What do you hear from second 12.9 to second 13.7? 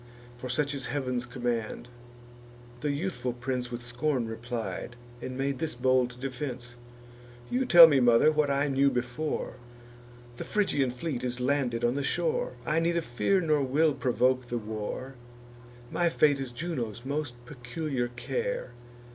fear nor